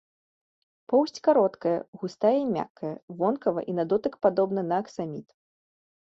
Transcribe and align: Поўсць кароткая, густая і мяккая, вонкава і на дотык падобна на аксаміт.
Поўсць 0.91 1.19
кароткая, 1.27 1.73
густая 2.03 2.31
і 2.43 2.47
мяккая, 2.55 2.93
вонкава 3.19 3.61
і 3.73 3.75
на 3.81 3.85
дотык 3.91 4.13
падобна 4.27 4.61
на 4.71 4.75
аксаміт. 4.85 5.27